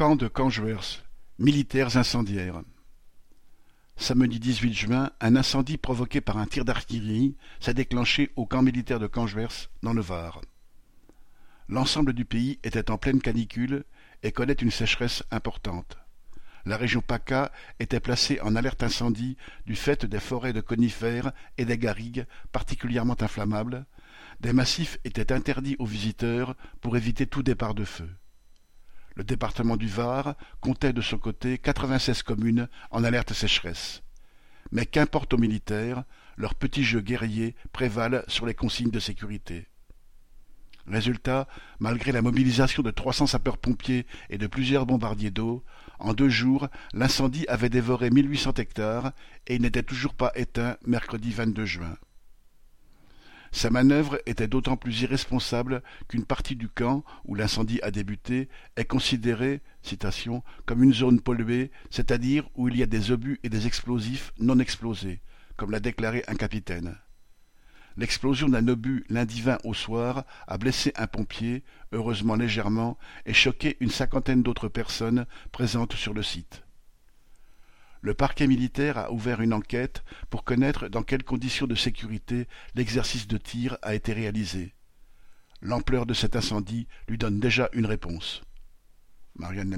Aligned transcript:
Camp 0.00 0.16
de 0.16 0.28
Cangeouers, 0.28 1.02
militaires 1.38 1.98
incendiaires. 1.98 2.62
Samedi 3.98 4.40
18 4.40 4.72
juin, 4.72 5.10
un 5.20 5.36
incendie 5.36 5.76
provoqué 5.76 6.22
par 6.22 6.38
un 6.38 6.46
tir 6.46 6.64
d'artillerie 6.64 7.36
s'est 7.60 7.74
déclenché 7.74 8.30
au 8.34 8.46
camp 8.46 8.62
militaire 8.62 8.98
de 8.98 9.06
Cangeouers, 9.06 9.68
dans 9.82 9.92
le 9.92 10.00
Var. 10.00 10.40
L'ensemble 11.68 12.14
du 12.14 12.24
pays 12.24 12.58
était 12.64 12.90
en 12.90 12.96
pleine 12.96 13.20
canicule 13.20 13.84
et 14.22 14.32
connaît 14.32 14.54
une 14.54 14.70
sécheresse 14.70 15.22
importante. 15.30 15.98
La 16.64 16.78
région 16.78 17.02
PACA 17.02 17.52
était 17.78 18.00
placée 18.00 18.40
en 18.40 18.56
alerte 18.56 18.82
incendie 18.82 19.36
du 19.66 19.76
fait 19.76 20.06
des 20.06 20.18
forêts 20.18 20.54
de 20.54 20.62
conifères 20.62 21.32
et 21.58 21.66
des 21.66 21.76
garrigues 21.76 22.24
particulièrement 22.52 23.20
inflammables. 23.20 23.84
Des 24.40 24.54
massifs 24.54 24.96
étaient 25.04 25.30
interdits 25.30 25.76
aux 25.78 25.84
visiteurs 25.84 26.56
pour 26.80 26.96
éviter 26.96 27.26
tout 27.26 27.42
départ 27.42 27.74
de 27.74 27.84
feu. 27.84 28.08
Le 29.16 29.24
département 29.24 29.76
du 29.76 29.88
Var 29.88 30.34
comptait 30.60 30.92
de 30.92 31.00
son 31.00 31.18
côté 31.18 31.58
quatre-vingt-seize 31.58 32.22
communes 32.22 32.68
en 32.90 33.04
alerte 33.04 33.32
sécheresse. 33.32 34.02
Mais 34.72 34.86
qu'importe 34.86 35.34
aux 35.34 35.38
militaires, 35.38 36.04
leurs 36.36 36.54
petits 36.54 36.84
jeux 36.84 37.00
guerriers 37.00 37.54
prévalent 37.72 38.22
sur 38.28 38.46
les 38.46 38.54
consignes 38.54 38.90
de 38.90 39.00
sécurité. 39.00 39.66
Résultat, 40.86 41.46
malgré 41.78 42.12
la 42.12 42.22
mobilisation 42.22 42.82
de 42.82 42.90
trois 42.90 43.12
cents 43.12 43.26
sapeurs-pompiers 43.26 44.06
et 44.28 44.38
de 44.38 44.46
plusieurs 44.46 44.86
bombardiers 44.86 45.30
d'eau, 45.30 45.62
en 45.98 46.14
deux 46.14 46.30
jours, 46.30 46.68
l'incendie 46.94 47.46
avait 47.48 47.68
dévoré 47.68 48.10
mille 48.10 48.30
huit 48.30 48.38
cents 48.38 48.54
hectares 48.54 49.12
et 49.46 49.56
il 49.56 49.62
n'était 49.62 49.82
toujours 49.82 50.14
pas 50.14 50.32
éteint 50.34 50.76
mercredi 50.86 51.30
22 51.30 51.64
juin. 51.66 51.96
Sa 53.52 53.70
manœuvre 53.70 54.20
était 54.26 54.46
d'autant 54.46 54.76
plus 54.76 55.02
irresponsable 55.02 55.82
qu'une 56.08 56.24
partie 56.24 56.56
du 56.56 56.68
camp 56.68 57.04
où 57.24 57.34
l'incendie 57.34 57.80
a 57.82 57.90
débuté 57.90 58.48
est 58.76 58.84
considérée 58.84 59.60
comme 60.66 60.82
une 60.82 60.94
zone 60.94 61.20
polluée, 61.20 61.70
c'est-à-dire 61.90 62.48
où 62.54 62.68
il 62.68 62.76
y 62.76 62.82
a 62.82 62.86
des 62.86 63.10
obus 63.10 63.40
et 63.42 63.48
des 63.48 63.66
explosifs 63.66 64.32
non 64.38 64.58
explosés, 64.58 65.20
comme 65.56 65.70
l'a 65.70 65.80
déclaré 65.80 66.22
un 66.28 66.34
capitaine. 66.34 66.96
L'explosion 67.96 68.48
d'un 68.48 68.68
obus 68.68 69.04
lundi 69.08 69.40
20 69.40 69.58
au 69.64 69.74
soir 69.74 70.24
a 70.46 70.58
blessé 70.58 70.92
un 70.96 71.06
pompier, 71.06 71.64
heureusement 71.92 72.36
légèrement, 72.36 72.98
et 73.26 73.34
choqué 73.34 73.76
une 73.80 73.90
cinquantaine 73.90 74.42
d'autres 74.42 74.68
personnes 74.68 75.26
présentes 75.50 75.94
sur 75.94 76.14
le 76.14 76.22
site. 76.22 76.62
Le 78.02 78.14
parquet 78.14 78.46
militaire 78.46 78.96
a 78.96 79.12
ouvert 79.12 79.40
une 79.42 79.52
enquête 79.52 80.02
pour 80.30 80.44
connaître 80.44 80.88
dans 80.88 81.02
quelles 81.02 81.24
conditions 81.24 81.66
de 81.66 81.74
sécurité 81.74 82.48
l'exercice 82.74 83.26
de 83.26 83.36
tir 83.36 83.76
a 83.82 83.94
été 83.94 84.12
réalisé. 84.12 84.74
L'ampleur 85.60 86.06
de 86.06 86.14
cet 86.14 86.36
incendie 86.36 86.88
lui 87.08 87.18
donne 87.18 87.40
déjà 87.40 87.68
une 87.74 87.86
réponse. 87.86 88.42
Marianne. 89.34 89.76